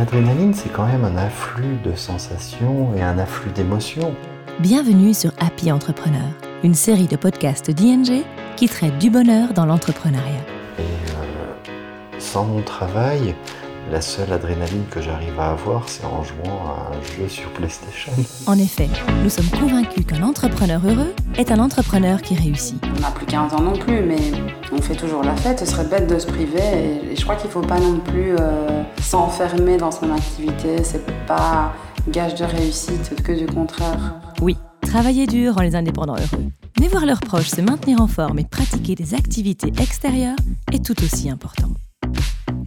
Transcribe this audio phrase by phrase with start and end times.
[0.00, 4.14] L'adrénaline, c'est quand même un afflux de sensations et un afflux d'émotions.
[4.58, 6.24] Bienvenue sur Happy Entrepreneur,
[6.64, 8.24] une série de podcasts d'ING
[8.56, 10.40] qui traite du bonheur dans l'entrepreneuriat.
[10.78, 13.34] Et euh, sans mon travail,
[13.90, 18.12] la seule adrénaline que j'arrive à avoir, c'est en jouant à un jeu sur PlayStation.
[18.46, 18.88] En effet,
[19.22, 22.80] nous sommes convaincus qu'un entrepreneur heureux est un entrepreneur qui réussit.
[22.96, 24.18] On n'a plus 15 ans non plus, mais
[24.72, 25.58] on fait toujours la fête.
[25.58, 26.60] Ce serait bête de se priver.
[27.10, 30.84] Et je crois qu'il ne faut pas non plus euh, s'enfermer dans son activité.
[30.84, 31.72] C'est pas
[32.08, 34.14] gage de réussite, que du contraire.
[34.40, 36.44] Oui, travailler dur rend les indépendants heureux.
[36.80, 40.36] Mais voir leurs proches se maintenir en forme et pratiquer des activités extérieures
[40.72, 41.68] est tout aussi important.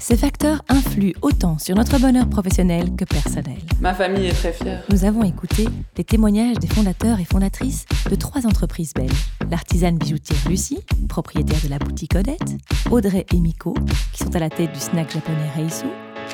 [0.04, 3.60] Ces facteurs influent autant sur notre bonheur professionnel que personnel.
[3.80, 4.84] Ma famille est très fière.
[4.90, 9.30] Nous avons écouté les témoignages des fondateurs et fondatrices de trois entreprises belges.
[9.50, 12.58] L'artisane bijoutière Lucie, propriétaire de la boutique Odette,
[12.92, 13.76] Audrey et Miko,
[14.12, 15.86] qui sont à la tête du snack japonais Reisu,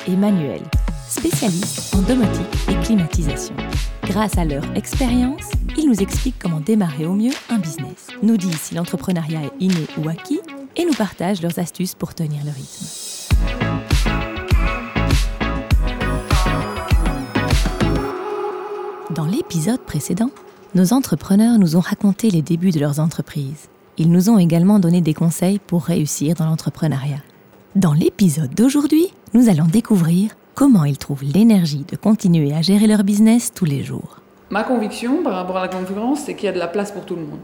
[0.08, 0.62] et Manuel,
[1.08, 3.54] spécialiste en domotique et climatisation.
[4.02, 8.62] Grâce à leur expérience, ils nous expliquent comment démarrer au mieux un business, nous disent
[8.62, 10.40] si l'entrepreneuriat est inné ou acquis,
[10.74, 13.29] et nous partagent leurs astuces pour tenir le rythme.
[19.10, 20.30] Dans l'épisode précédent,
[20.74, 23.68] nos entrepreneurs nous ont raconté les débuts de leurs entreprises.
[23.98, 27.22] Ils nous ont également donné des conseils pour réussir dans l'entrepreneuriat.
[27.74, 33.02] Dans l'épisode d'aujourd'hui, nous allons découvrir comment ils trouvent l'énergie de continuer à gérer leur
[33.04, 34.20] business tous les jours.
[34.50, 37.04] Ma conviction par rapport à la concurrence, c'est qu'il y a de la place pour
[37.04, 37.40] tout le monde.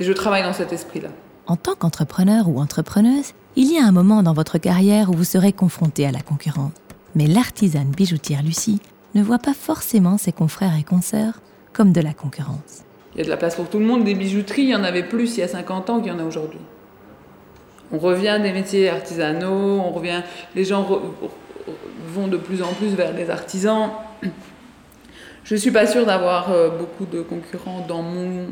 [0.00, 1.10] Et je travaille dans cet esprit-là.
[1.46, 5.24] En tant qu'entrepreneur ou entrepreneuse, il y a un moment dans votre carrière où vous
[5.24, 6.70] serez confronté à la concurrence.
[7.16, 8.80] Mais l'artisane bijoutière Lucie
[9.16, 11.40] ne voit pas forcément ses confrères et consoeurs
[11.72, 12.84] comme de la concurrence.
[13.14, 14.04] Il y a de la place pour tout le monde.
[14.04, 16.20] Des bijouteries, il y en avait plus il y a 50 ans qu'il y en
[16.20, 16.60] a aujourd'hui.
[17.90, 20.22] On revient des métiers artisanaux, on revient,
[20.54, 20.88] les gens
[22.14, 23.90] vont de plus en plus vers les artisans.
[25.42, 28.46] Je ne suis pas sûre d'avoir euh, beaucoup de concurrents dans mon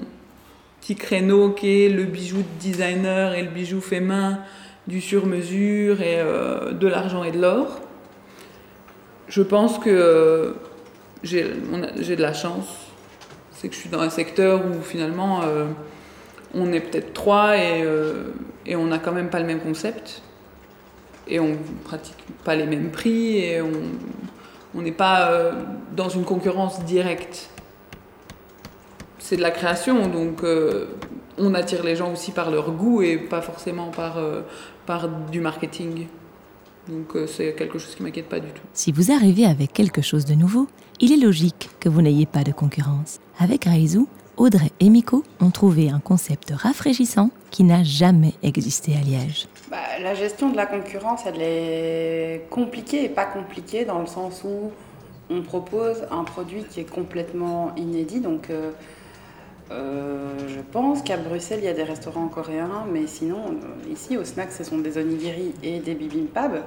[0.81, 4.41] petit créneau qui est le bijou de designer et le bijou fait main,
[4.87, 7.81] du sur-mesure et euh, de l'argent et de l'or
[9.29, 10.53] je pense que euh,
[11.23, 12.67] j'ai de la chance.
[13.53, 15.67] C'est que je suis dans un secteur où finalement euh,
[16.55, 17.85] on est peut-être trois et,
[18.77, 20.23] on n'a quand même pas le même concept.
[21.29, 25.53] Et on pratique pas les mêmes prix et on n'est pas
[25.97, 27.51] dans une concurrence directe.
[29.19, 30.45] C'est de la création, donc
[31.37, 34.21] on attire les gens aussi par leur goût et pas forcément par,
[34.87, 36.07] par du marketing.
[36.89, 38.63] Donc euh, c'est quelque chose qui m'inquiète pas du tout.
[38.73, 40.69] Si vous arrivez avec quelque chose de nouveau,
[41.01, 43.19] il est logique que vous n'ayez pas de concurrence.
[43.39, 49.01] Avec Raizu, Audrey et Miko ont trouvé un concept rafraîchissant qui n'a jamais existé à
[49.01, 49.49] Liège.
[49.71, 54.43] Bah, la gestion de la concurrence, elle est compliquée et pas compliquée dans le sens
[54.45, 54.71] où
[55.31, 58.21] on propose un produit qui est complètement inédit.
[58.21, 58.71] Donc, euh,
[59.71, 64.17] euh, je pense qu'à Bruxelles, il y a des restaurants coréens, mais sinon, euh, ici,
[64.17, 66.65] au snack, ce sont des onigiri et des bibimbap.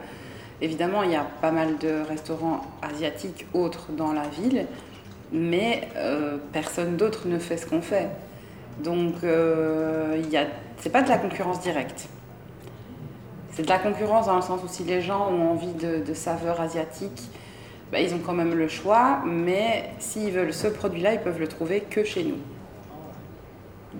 [0.62, 4.68] Évidemment, il y a pas mal de restaurants asiatiques autres dans la ville,
[5.32, 8.10] mais euh, personne d'autre ne fait ce qu'on fait.
[8.84, 10.22] Donc, euh,
[10.78, 12.10] c'est pas de la concurrence directe.
[13.52, 16.60] C'est de la concurrence dans le sens où si les gens ont envie de, saveurs
[16.60, 17.30] asiatiques,
[17.92, 21.48] bah, ils ont quand même le choix, mais s'ils veulent ce produit-là, ils peuvent le
[21.48, 22.38] trouver que chez nous.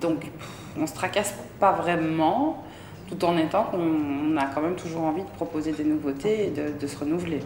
[0.00, 0.30] Donc,
[0.76, 2.62] on ne se tracasse pas vraiment,
[3.08, 6.78] tout en étant qu'on a quand même toujours envie de proposer des nouveautés et de,
[6.78, 7.40] de se renouveler.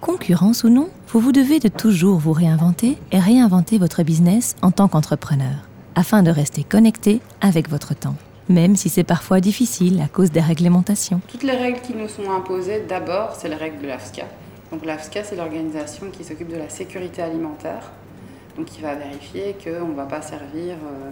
[0.00, 4.70] Concurrence ou non, vous vous devez de toujours vous réinventer et réinventer votre business en
[4.70, 8.14] tant qu'entrepreneur, afin de rester connecté avec votre temps,
[8.48, 11.20] même si c'est parfois difficile à cause des réglementations.
[11.28, 14.26] Toutes les règles qui nous sont imposées, d'abord, c'est les règles de l'AFSCA.
[14.70, 17.90] Donc l'AFSCA, c'est l'organisation qui s'occupe de la sécurité alimentaire,
[18.56, 20.74] donc qui va vérifier qu'on ne va pas servir...
[20.74, 21.10] Euh,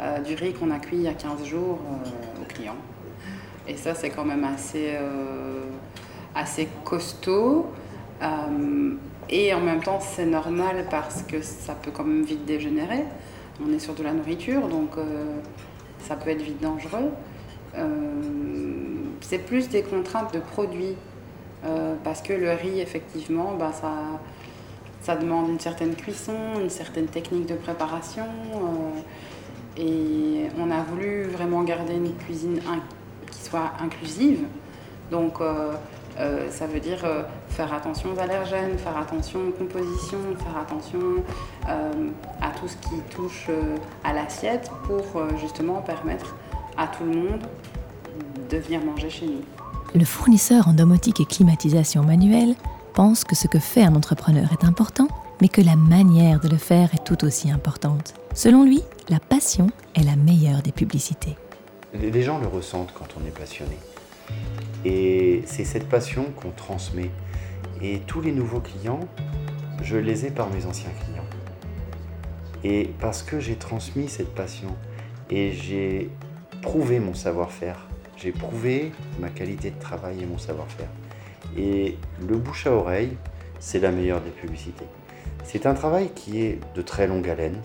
[0.00, 2.76] euh, du riz qu'on a cuit il y a 15 jours euh, aux clients.
[3.66, 5.64] Et ça, c'est quand même assez, euh,
[6.34, 7.66] assez costaud.
[9.28, 13.04] et en même temps, c'est normal parce que ça peut quand même vite dégénérer.
[13.64, 14.90] On est sur de la nourriture, donc
[16.00, 17.10] ça peut être vite dangereux.
[19.20, 20.94] c'est plus des contraintes de produits.
[22.04, 23.92] parce que le riz, effectivement, bah, ça,
[25.02, 28.26] ça demande une certaine cuisson, une certaine technique de préparation.
[29.78, 32.60] Et on a voulu vraiment garder une cuisine
[33.30, 34.44] qui soit inclusive.
[35.10, 35.72] Donc, euh,
[36.18, 40.98] euh, ça veut dire euh, faire attention aux allergènes, faire attention aux compositions, faire attention
[41.66, 43.50] à tout ce qui touche
[44.04, 45.04] à l'assiette pour
[45.38, 46.36] justement permettre
[46.76, 47.40] à tout le monde
[48.50, 49.42] de venir manger chez nous.
[49.94, 52.54] Le fournisseur en domotique et climatisation manuelle
[52.94, 55.08] pense que ce que fait un entrepreneur est important,
[55.40, 58.14] mais que la manière de le faire est tout aussi importante.
[58.34, 61.36] Selon lui, la passion est la meilleure des publicités.
[61.94, 63.76] Les gens le ressentent quand on est passionné.
[64.84, 67.10] Et c'est cette passion qu'on transmet.
[67.82, 69.00] Et tous les nouveaux clients,
[69.82, 71.24] je les ai par mes anciens clients.
[72.64, 74.74] Et parce que j'ai transmis cette passion
[75.30, 76.10] et j'ai
[76.62, 77.86] prouvé mon savoir-faire,
[78.16, 80.88] j'ai prouvé ma qualité de travail et mon savoir-faire.
[81.56, 81.96] Et
[82.26, 83.16] le bouche à oreille,
[83.60, 84.86] c'est la meilleure des publicités.
[85.46, 87.62] C'est un travail qui est de très longue haleine.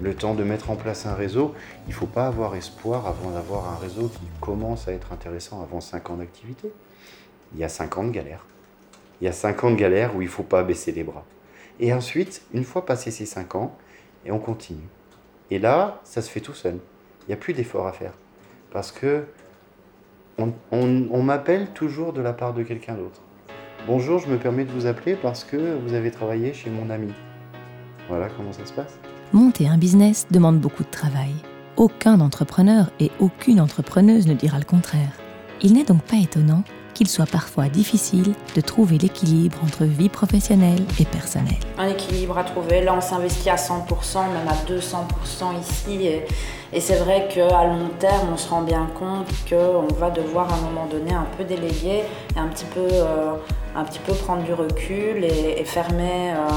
[0.00, 1.52] Le temps de mettre en place un réseau,
[1.86, 5.60] il ne faut pas avoir espoir avant d'avoir un réseau qui commence à être intéressant
[5.60, 6.70] avant 5 ans d'activité.
[7.52, 8.46] Il y a 5 ans de galère.
[9.20, 11.24] Il y a 5 ans de galère où il ne faut pas baisser les bras.
[11.80, 13.76] Et ensuite, une fois passé ces 5 ans,
[14.24, 14.86] et on continue.
[15.50, 16.78] Et là, ça se fait tout seul.
[17.22, 18.12] Il n'y a plus d'effort à faire.
[18.70, 19.24] Parce que
[20.70, 23.20] on, m'appelle toujours de la part de quelqu'un d'autre.
[23.88, 27.10] Bonjour, je me permets de vous appeler parce que vous avez travaillé chez mon ami.
[28.06, 28.98] Voilà comment ça se passe.
[29.32, 31.32] Monter un business demande beaucoup de travail.
[31.78, 35.12] Aucun entrepreneur et aucune entrepreneuse ne dira le contraire.
[35.62, 36.64] Il n'est donc pas étonnant
[36.94, 41.58] qu'il soit parfois difficile de trouver l'équilibre entre vie professionnelle et personnelle.
[41.78, 43.78] Un équilibre à trouver, là on s'investit à 100%,
[44.32, 49.28] même à 200% ici, et, c'est vrai qu'à long terme on se rend bien compte
[49.48, 52.02] qu'on va devoir à un moment donné un peu déléguer
[52.36, 53.32] et un petit peu, euh,
[53.74, 56.32] un petit peu prendre du recul et, fermer.
[56.32, 56.48] Euh,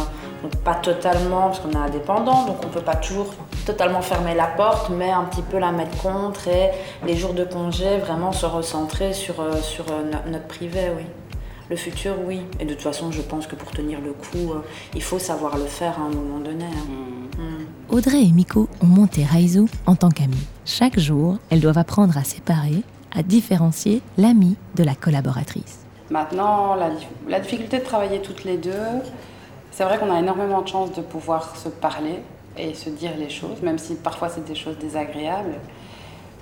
[0.42, 3.28] donc pas totalement, parce qu'on est indépendant, donc on ne peut pas toujours
[3.66, 6.72] totalement fermer la porte, mais un petit peu la mettre contre et
[7.06, 11.04] les jours de congé, vraiment se recentrer sur, euh, sur euh, notre privé, oui.
[11.70, 12.42] Le futur, oui.
[12.60, 14.62] Et de toute façon, je pense que pour tenir le coup, euh,
[14.94, 16.66] il faut savoir le faire à un moment donné.
[16.66, 17.38] Hein.
[17.38, 17.42] Mm.
[17.42, 17.66] Mm.
[17.90, 20.48] Audrey et Miko ont monté Raizu en tant qu'amis.
[20.66, 22.84] Chaque jour, elles doivent apprendre à séparer,
[23.16, 25.86] à différencier l'ami de la collaboratrice.
[26.10, 26.90] Maintenant, la,
[27.30, 28.72] la difficulté de travailler toutes les deux,
[29.72, 32.20] c'est vrai qu'on a énormément de chance de pouvoir se parler
[32.58, 35.56] et se dire les choses, même si parfois c'est des choses désagréables.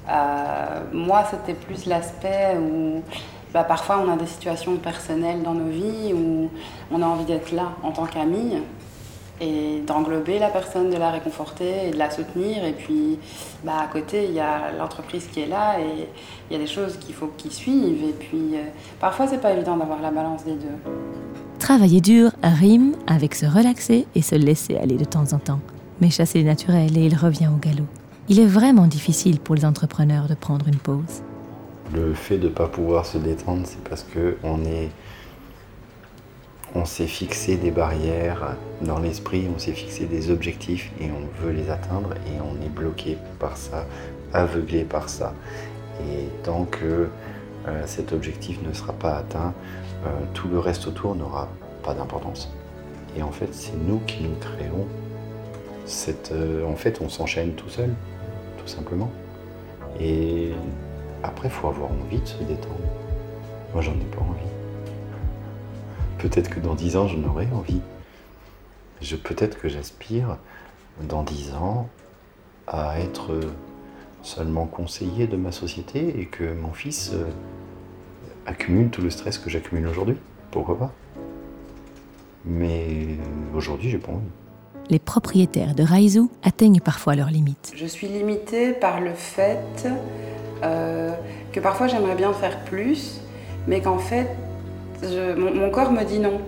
[0.09, 3.03] Euh, moi, c'était plus l'aspect où
[3.53, 6.49] bah, parfois on a des situations personnelles dans nos vies où
[6.91, 8.61] on a envie d'être là en tant qu'ami
[9.41, 12.65] et d'englober la personne, de la réconforter et de la soutenir.
[12.65, 13.19] Et puis
[13.63, 16.07] bah, à côté, il y a l'entreprise qui est là et
[16.49, 18.03] il y a des choses qu'il faut qu'ils suivent.
[18.03, 18.63] Et puis euh,
[18.99, 20.91] parfois, c'est pas évident d'avoir la balance des deux.
[21.59, 25.59] Travailler dur rime avec se relaxer et se laisser aller de temps en temps.
[26.01, 27.85] Mais chasser est naturel et il revient au galop.
[28.29, 31.21] Il est vraiment difficile pour les entrepreneurs de prendre une pause.
[31.93, 34.89] Le fait de ne pas pouvoir se détendre, c'est parce que on est
[36.75, 41.51] on s'est fixé des barrières dans l'esprit, on s'est fixé des objectifs et on veut
[41.51, 43.85] les atteindre et on est bloqué par ça,
[44.33, 45.33] aveuglé par ça.
[46.01, 47.09] Et tant que
[47.85, 49.53] cet objectif ne sera pas atteint,
[50.05, 51.49] euh, tout le reste autour n'aura
[51.83, 52.51] pas d'importance.
[53.17, 54.87] Et en fait, c'est nous qui nous créons.
[56.31, 57.93] Euh, en fait, on s'enchaîne tout seul,
[58.57, 59.09] tout simplement.
[59.99, 60.51] Et
[61.23, 62.75] après, il faut avoir envie de se détendre.
[63.73, 64.49] Moi, j'en ai pas envie.
[66.19, 67.81] Peut-être que dans dix ans, j'en aurai envie.
[69.01, 70.37] Je, peut-être que j'aspire,
[71.01, 71.89] dans dix ans,
[72.67, 73.39] à être
[74.21, 77.25] seulement conseiller de ma société et que mon fils euh,
[78.45, 80.17] accumule tout le stress que j'accumule aujourd'hui.
[80.51, 80.91] Pourquoi pas?
[82.45, 82.87] Mais
[83.53, 84.25] aujourd'hui, j'ai pas envie.
[84.89, 87.71] Les propriétaires de Raizu atteignent parfois leurs limites.
[87.75, 89.87] Je suis limitée par le fait
[90.63, 91.11] euh,
[91.51, 93.21] que parfois j'aimerais bien faire plus,
[93.67, 94.27] mais qu'en fait,
[95.37, 96.41] mon, corps me dit non.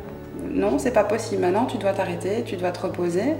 [0.49, 1.41] Non, c'est pas possible.
[1.41, 3.35] Maintenant, tu dois t'arrêter, tu dois te reposer.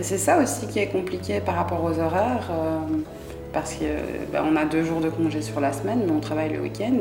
[0.00, 2.48] C'est ça aussi qui est compliqué par rapport aux horaires.
[2.50, 2.78] Euh,
[3.52, 6.60] parce qu'on ben, a deux jours de congé sur la semaine, mais on travaille le
[6.60, 6.98] week-end.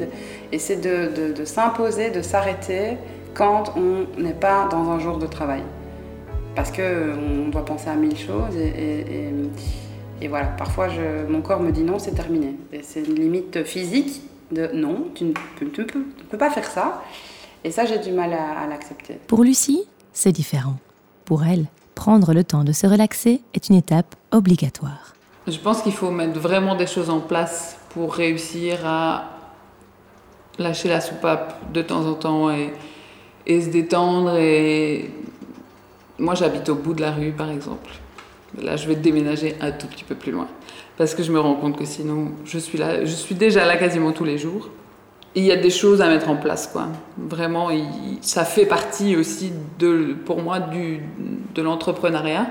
[0.51, 2.97] Et c'est de, s'imposer, de s'arrêter
[3.33, 5.63] quand on n'est pas dans un jour de travail.
[6.55, 10.87] Parce qu'on doit penser à mille choses et, voilà, parfois
[11.29, 12.55] mon corps me dit non, c'est terminé.
[12.83, 17.01] c'est une limite physique de non, tu ne peux, pas faire ça.
[17.63, 19.17] Et ça, j'ai du mal à l'accepter.
[19.27, 20.75] Pour Lucie, c'est différent.
[21.25, 21.65] Pour elle,
[21.95, 25.15] prendre le temps de se relaxer est une étape obligatoire.
[25.47, 29.37] Je pense qu'il faut mettre vraiment des choses en place pour réussir à
[30.59, 32.71] lâcher la soupape de temps en temps et,
[33.47, 34.35] se détendre.
[34.37, 35.09] Et
[36.19, 37.89] moi, j'habite au bout de la rue, par exemple.
[38.61, 40.47] Là, je vais déménager un tout petit peu plus loin
[40.97, 43.77] parce que je me rends compte que sinon, je suis là, je suis déjà là
[43.77, 44.69] quasiment tous les jours.
[45.33, 46.89] il y a des choses à mettre en place, quoi.
[47.17, 47.69] Vraiment,
[48.21, 50.99] ça fait partie aussi de, pour moi, du,
[51.55, 52.47] de l'entrepreneuriat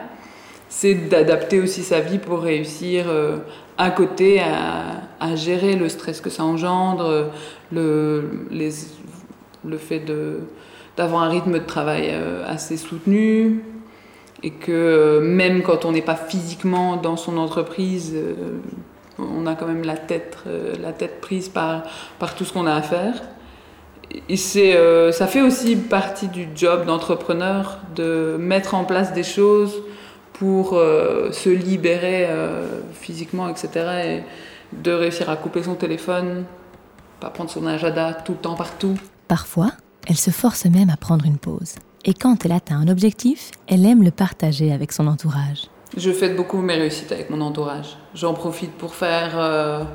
[0.70, 3.38] c'est d'adapter aussi sa vie pour réussir euh,
[3.76, 7.30] à côté à, gérer le stress que ça engendre,
[7.72, 8.70] le, les,
[9.64, 10.02] Le fait
[10.96, 12.14] d'avoir un rythme de travail
[12.46, 13.62] assez soutenu,
[14.42, 18.16] et que même quand on n'est pas physiquement dans son entreprise,
[19.18, 20.38] on a quand même la tête,
[20.80, 21.82] la tête prise par,
[22.18, 23.22] par tout ce qu'on a à faire.
[24.28, 29.82] Et ça fait aussi partie du job d'entrepreneur de mettre en place des choses
[30.40, 33.68] pour euh, se libérer euh, physiquement, etc.
[34.06, 34.22] Et
[34.72, 36.44] de réussir à couper son téléphone,
[37.20, 38.96] pas prendre son agenda tout le temps partout.
[39.28, 39.72] Parfois,
[40.08, 41.74] elle se force même à prendre une pause.
[42.06, 45.64] Et quand elle atteint un objectif, elle aime le partager avec son entourage.
[45.94, 47.98] Je fête beaucoup mes réussites avec mon entourage.
[48.14, 49.86] J'en profite pour faire...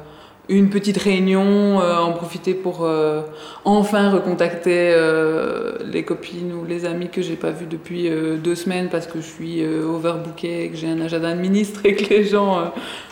[0.48, 3.22] Une petite réunion, euh, en profiter pour euh,
[3.64, 8.12] enfin recontacter euh, les copines ou les amis que j'ai pas vus depuis
[8.44, 12.14] deux semaines parce que je suis overbookée, que j'ai un agenda de ministre et que
[12.14, 12.72] les gens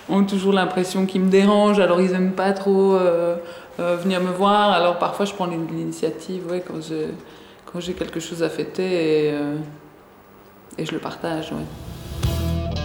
[0.09, 2.99] ont toujours l'impression qu'ils me dérangent, alors ils aiment pas trop
[3.79, 4.71] venir me voir.
[4.71, 9.33] Alors parfois je prends l'initiative ouais, quand j'ai quelque chose à fêter
[10.77, 11.51] et, je le partage.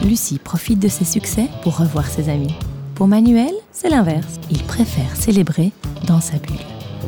[0.02, 2.54] Lucie profite de ses succès pour revoir ses amis.
[2.98, 4.40] Pour Manuel, c'est l'inverse.
[4.50, 5.70] Il préfère célébrer
[6.08, 6.56] dans sa bulle.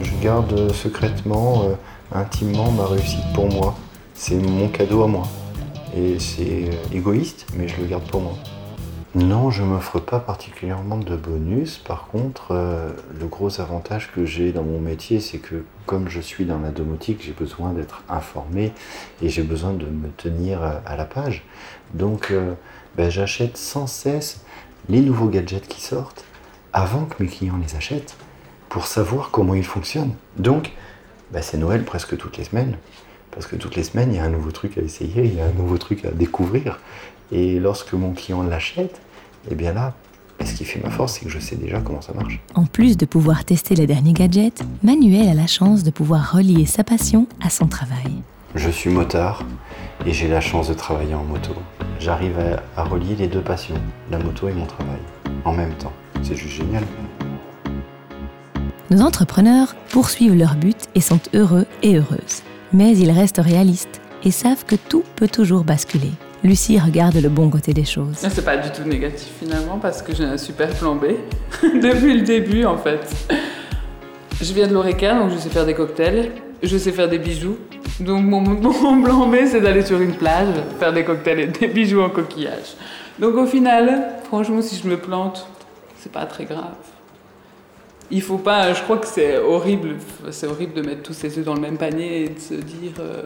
[0.00, 1.75] Je garde secrètement, euh,
[2.12, 3.75] intimement ma réussite pour moi.
[4.14, 5.26] C'est mon cadeau à moi.
[5.97, 8.35] Et c'est euh, égoïste, mais je le garde pour moi.
[9.16, 11.78] Non, je m'offre pas particulièrement de bonus.
[11.78, 16.20] Par contre, euh, le gros avantage que j'ai dans mon métier, c'est que comme je
[16.20, 18.73] suis dans la domotique, j'ai besoin d'être informé
[19.23, 21.42] et j'ai besoin de me tenir à la page.
[21.94, 22.32] Donc,
[22.97, 24.44] ben, j'achète sans cesse
[24.88, 26.25] les nouveaux gadgets qui sortent
[26.72, 28.16] avant que mes clients les achètent
[28.68, 30.14] pour savoir comment ils fonctionnent.
[30.37, 30.72] Donc,
[31.32, 32.76] bah, c'est Noël presque toutes les semaines.
[33.30, 35.40] Parce que toutes les semaines, il y a un nouveau truc à essayer, il y
[35.40, 36.80] a un nouveau truc à découvrir.
[37.30, 39.00] Et lorsque mon client l'achète,
[39.50, 39.94] eh bien là,
[40.38, 42.40] bah, ce qui fait ma force, c'est que je sais déjà comment ça marche.
[42.54, 46.66] En plus de pouvoir tester les derniers gadgets, Manuel a la chance de pouvoir relier
[46.66, 48.22] sa passion à son travail.
[48.57, 49.45] Je suis motard
[50.04, 51.52] et j'ai la chance de travailler en moto.
[52.00, 52.35] J'arrive
[52.76, 53.80] à, relier les deux passions,
[54.11, 54.99] la moto et mon travail,
[55.45, 55.92] en même temps.
[56.25, 56.83] C'est juste génial.
[58.90, 62.42] Nos entrepreneurs poursuivent leur but et sont heureux et heureuses.
[62.73, 66.11] Mais ils restent réalistes et savent que tout peut toujours basculer.
[66.42, 68.16] Lucie regarde le bon côté des choses.
[68.16, 71.04] C'est pas du tout négatif finalement parce que j'ai un super plan B
[71.62, 73.14] depuis le début en fait.
[74.42, 76.33] Je viens de l'Oreca donc je sais faire des cocktails,
[76.64, 77.57] je sais faire des bijoux,
[78.00, 81.69] donc mon, mon plan B, c'est d'aller sur une plage, faire des cocktails et des
[81.69, 82.75] bijoux en coquillage.
[83.19, 85.47] Donc au final, franchement, si je me plante,
[85.97, 86.75] c'est pas très grave.
[88.11, 89.97] Il faut pas, je crois que c'est horrible,
[90.30, 92.92] c'est horrible de mettre tous ses œufs dans le même panier et de se dire,
[92.99, 93.23] euh,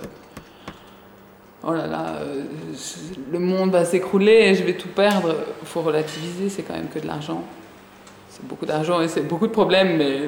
[1.67, 2.43] oh là là, euh,
[3.33, 5.37] le monde va s'écrouler et je vais tout perdre.
[5.63, 7.45] Il faut relativiser, c'est quand même que de l'argent.
[8.29, 10.21] C'est beaucoup d'argent et c'est beaucoup de problèmes, mais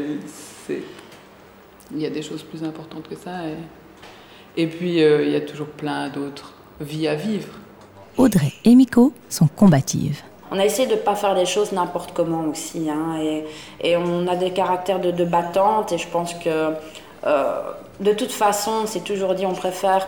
[1.91, 3.33] il y a des choses plus importantes que ça.
[4.57, 7.49] Et puis, euh, il y a toujours plein d'autres vies à vivre.
[8.17, 10.23] Audrey et Miko sont combatives.
[10.51, 12.89] On a essayé de ne pas faire les choses n'importe comment aussi.
[12.89, 13.19] Hein,
[13.83, 15.93] et, on a des caractères de, de battantes.
[15.93, 16.73] Et je pense que,
[17.27, 17.61] euh,
[18.01, 20.07] de toute façon, c'est toujours dit on préfère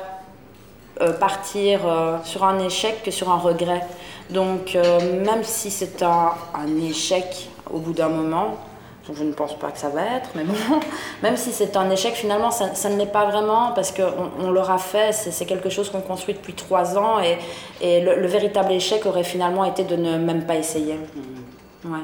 [1.00, 1.80] euh, partir
[2.24, 3.84] sur un échec que sur un regret.
[4.30, 4.76] Donc,
[5.24, 8.56] même si c'est un, un échec au bout d'un moment,
[9.14, 10.54] je ne pense pas que ça va être, mais bon,
[11.22, 14.78] même si c'est un échec, finalement, ça, ne l'est pas vraiment parce qu'on on, l'aura
[14.78, 17.38] fait, c'est quelque chose qu'on construit depuis trois ans et,
[17.80, 20.94] et le, véritable échec aurait finalement été de ne même pas essayer.
[20.94, 21.92] Mmh.
[21.92, 22.00] Ouais.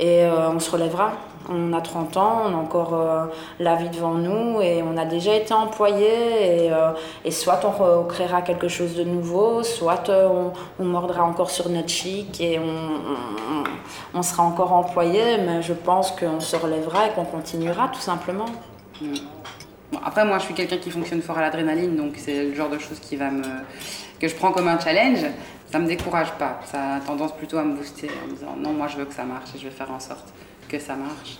[0.00, 1.12] Et euh, on se relèvera.
[1.48, 3.26] On a 30 ans, on a encore euh,
[3.58, 6.66] la vie devant nous et on a déjà été employé.
[6.66, 6.92] Et, euh,
[7.24, 10.52] et soit on créera quelque chose de nouveau, soit on,
[10.84, 12.58] mordra encore sur notre chic et
[14.14, 15.38] on, sera encore employé.
[15.38, 18.46] Mais je pense qu'on se relèvera et qu'on continuera tout simplement.
[20.04, 22.78] Après, moi, je suis quelqu'un qui fonctionne fort à l'adrénaline, donc c'est le genre de
[22.78, 23.42] choses qui va me
[24.20, 25.24] que je prends comme un challenge,
[25.70, 26.60] ça me décourage pas.
[26.64, 29.14] Ça a tendance plutôt à me booster en me disant non, moi je veux que
[29.14, 30.32] ça marche et je vais faire en sorte
[30.68, 31.38] que ça marche.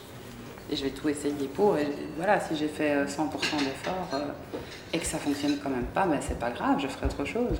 [0.70, 1.76] Et je vais tout essayer pour.
[1.76, 4.18] Et voilà, si j'ai fait 100% euh, d'efforts euh,
[4.92, 7.58] et que ça fonctionne quand même pas, ben c'est pas grave, je ferai autre chose.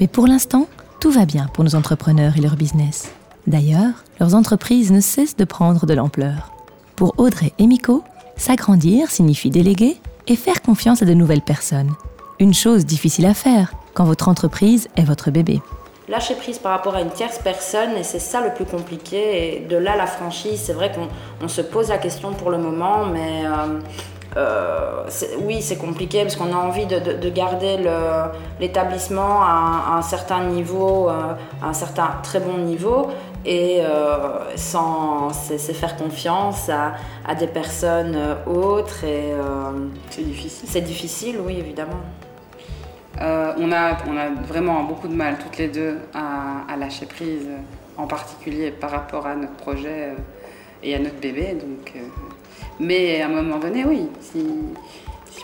[0.00, 0.68] Mais pour l'instant,
[1.00, 3.12] tout va bien pour nos entrepreneurs et leur business.
[3.46, 6.52] D'ailleurs, leurs entreprises ne cessent de prendre de l'ampleur.
[6.96, 8.02] Pour Audrey et Miko,
[8.36, 11.94] s'agrandir signifie déléguer et faire confiance à de nouvelles personnes.
[12.40, 15.60] Une chose difficile à faire quand votre entreprise est votre bébé
[16.08, 19.56] lâcher prise par rapport à une tierce personne et c'est ça le plus compliqué.
[19.56, 23.06] Et de là, la franchise, c'est vrai qu'on se pose la question pour le moment,
[23.06, 23.80] mais euh,
[24.36, 25.04] euh,
[25.40, 27.78] oui, c'est compliqué parce qu'on a envie de, garder
[28.60, 33.08] l'établissement à, un certain niveau, euh, à un certain très bon niveau.
[33.44, 36.94] et euh, sans c'est faire confiance à,
[37.26, 39.32] à, des personnes autres et
[40.10, 40.68] c'est difficile.
[40.68, 42.00] C'est difficile, oui, évidemment.
[43.20, 47.48] On, a, on a vraiment beaucoup de mal toutes les deux à, lâcher prise,
[47.96, 50.14] en particulier par rapport à notre projet
[50.82, 51.54] et à notre bébé.
[51.54, 51.92] Donc,
[52.80, 54.46] mais à un moment donné, oui, si,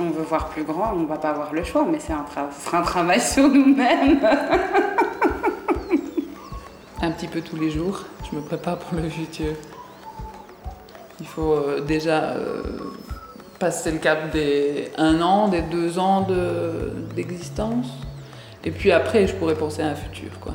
[0.01, 2.25] on veut voir plus grand, on ne va pas avoir le choix, mais c'est un,
[2.83, 4.21] travail sur nous-mêmes.
[7.03, 9.55] un petit peu tous les jours, je me prépare pour le futur.
[11.21, 12.63] Il faut euh, déjà euh,
[13.59, 16.27] passer le cap des un an, des deux ans
[17.15, 17.87] d'existence.
[18.65, 20.31] et puis après, je pourrais penser à un futur.
[20.41, 20.55] Quoi.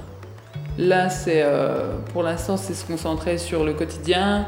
[0.77, 4.45] Là, c'est, euh, pour l'instant, c'est se concentrer sur le quotidien,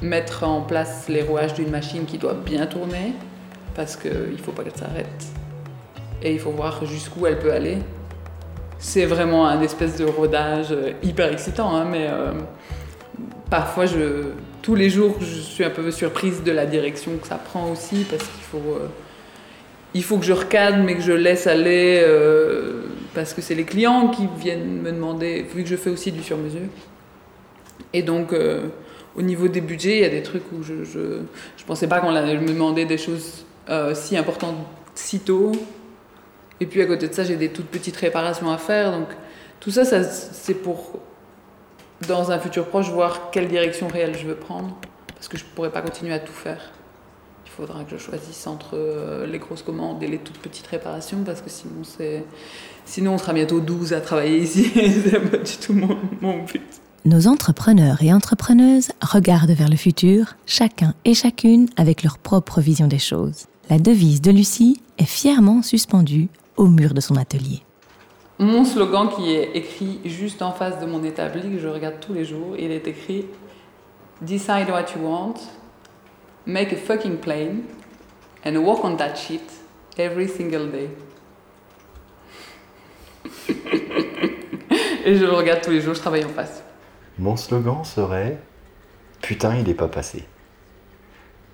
[0.00, 3.12] mettre en place les rouages d'une machine qui doit bien tourner,
[3.74, 5.26] parce qu'il ne faut pas qu'elle s'arrête.
[6.22, 7.78] Et il faut voir jusqu'où elle peut aller.
[8.78, 12.32] C'est vraiment un espèce de rodage euh, hyper excitant, hein, mais euh,
[13.50, 14.30] parfois, je,
[14.62, 18.06] tous les jours, je suis un peu surprise de la direction que ça prend aussi,
[18.08, 18.88] parce qu'il faut, euh,
[19.94, 22.04] il faut que je recadre, mais que je laisse aller,
[23.14, 26.22] parce que c'est les clients qui viennent me demander, vu que je fais aussi du
[26.22, 26.68] sur-mesure.
[27.92, 28.32] Et donc,
[29.16, 32.00] au niveau des budgets, il y a des trucs où je ne je, pensais pas
[32.00, 34.56] qu'on allait me demander des choses euh, si importante
[34.94, 35.52] si tôt.
[36.60, 38.92] Et puis à côté de ça, j'ai des toutes petites réparations à faire.
[38.92, 39.08] Donc
[39.58, 41.00] tout ça c'est pour,
[42.08, 44.76] dans un futur proche, voir quelle direction réelle je veux prendre.
[45.14, 46.72] Parce que je ne pourrais pas continuer à tout faire.
[47.46, 51.22] Il faudra que je choisisse entre euh, les grosses commandes et les toutes petites réparations.
[51.24, 51.82] Parce que sinon,
[52.84, 54.70] sinon on sera bientôt 12 à travailler ici.
[54.74, 56.62] c'est pas du tout mon, mon but.
[57.04, 62.86] Nos entrepreneurs et entrepreneuses regardent vers le futur, chacun et chacune avec leur propre vision
[62.86, 67.62] des choses la devise de Lucie est fièrement suspendue au mur de son atelier.
[68.40, 72.14] Mon slogan qui est écrit juste en face de mon établi, que je regarde tous
[72.14, 73.26] les jours, il est écrit
[74.22, 75.34] Decide what you want,
[76.46, 77.64] make a fucking plane,
[78.46, 79.42] and work on that shit
[79.98, 80.88] every single day.
[85.04, 86.62] Et je le regarde tous les jours, je travaille en face.
[87.18, 88.38] Mon slogan serait
[89.20, 90.24] Putain, il n'est pas passé.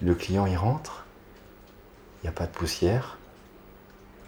[0.00, 1.04] Le client y rentre,
[2.22, 3.18] il n'y a pas de poussière,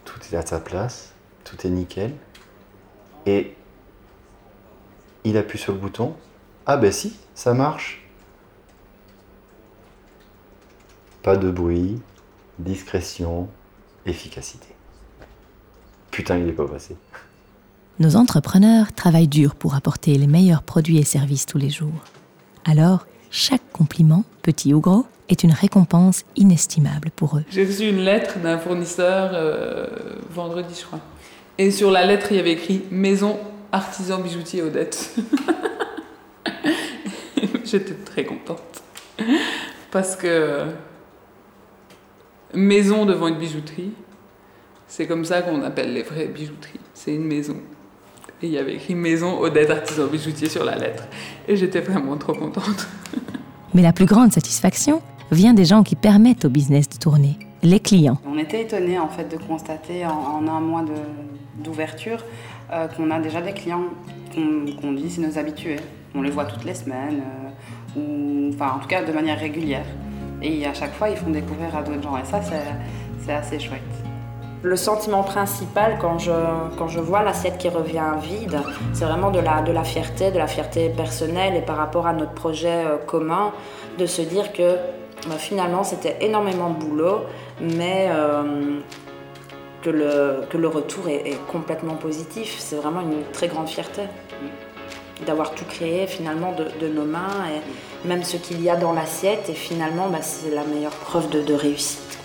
[0.05, 2.15] tout est à sa place, tout est nickel.
[3.29, 3.55] Et
[5.25, 6.15] il appuie sur le bouton.
[6.65, 8.03] Ah ben si, ça marche.
[11.23, 12.01] Pas de bruit,
[12.59, 13.49] discrétion,
[14.07, 14.69] efficacité.
[16.11, 16.97] Putain, il n'est pas passé.
[17.99, 22.01] Nos entrepreneurs travaillent dur pour apporter les meilleurs produits et services tous les jours.
[22.65, 27.45] Alors, chaque compliment, petit ou gros, est une récompense inestimable pour eux.
[27.51, 29.87] J'ai reçu une lettre d'un fournisseur euh,
[30.31, 31.01] vendredi, je crois.
[31.59, 33.39] Et sur la lettre, il y avait écrit Maison
[33.73, 35.15] artisan bijoutier Odette.
[37.65, 38.83] J'étais très contente.
[39.91, 40.67] Parce que
[42.55, 43.93] maison devant une bijouterie,
[44.87, 46.81] c'est comme ça qu'on appelle les vraies bijouteries.
[46.95, 47.57] C'est une maison.
[48.41, 51.05] Et il y avait écrit Maison Odette artisan bijoutier sur la lettre.
[51.49, 52.89] Et j'étais vraiment trop contente.
[53.75, 57.81] Mais la plus grande satisfaction, vient des gens qui permettent au business de tourner, les
[57.81, 58.19] clients.
[58.27, 60.83] On était étonnés en fait de constater en, un mois
[61.59, 62.25] d'ouverture
[62.73, 63.85] euh, qu'on a déjà des clients
[64.35, 65.81] qu'on dit c'est nos habitués.
[66.15, 67.23] On les voit toutes les semaines,
[67.97, 69.87] euh, ou enfin en tout cas de manière régulière.
[70.43, 73.81] Et à chaque fois ils font découvrir à d'autres gens et ça c'est assez chouette.
[74.63, 76.33] Le sentiment principal quand je,
[76.77, 78.59] quand je vois l'assiette qui revient vide,
[78.93, 82.13] c'est vraiment de la, de la fierté, de la fierté personnelle et par rapport à
[82.13, 83.53] notre projet euh, commun,
[83.99, 84.77] de se dire que
[85.29, 87.21] bah, finalement, c'était énormément de boulot,
[87.61, 88.09] mais
[89.83, 92.57] que, le, que le retour est, complètement positif.
[92.59, 94.03] C'est vraiment une très grande fierté
[95.27, 99.49] d'avoir tout créé finalement de, nos mains et même ce qu'il y a dans l'assiette.
[99.49, 102.19] Et finalement, bah, c'est la meilleure preuve de, réussite.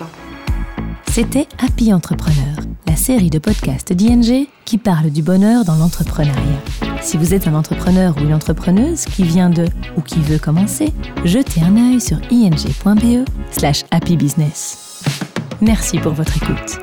[1.12, 2.56] C'était Happy Entrepreneur,
[2.88, 6.62] la série de podcasts d'ING qui parle du bonheur dans l'entrepreneuriat.
[7.02, 10.92] Si vous êtes un entrepreneur ou une entrepreneuse qui vient de ou qui veut commencer,
[11.24, 15.04] jetez un œil sur ing.be slash happybusiness.
[15.62, 16.80] Merci pour votre écoute.